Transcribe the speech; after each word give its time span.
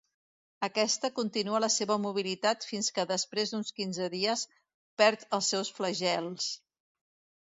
Aquest 0.67 1.03
continua 1.19 1.59
la 1.63 1.69
seva 1.73 1.97
mobilitat 2.07 2.67
fins 2.69 2.89
que 2.95 3.05
després 3.11 3.53
d'uns 3.53 3.71
quinze 3.81 4.07
dies 4.15 4.47
perd 5.03 5.27
els 5.41 5.51
seus 5.55 5.71
flagels. 5.81 6.53